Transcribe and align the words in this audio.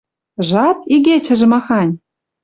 Жат, 0.47 0.79
игечӹжӹ 0.95 1.47
махань!.. 1.51 1.93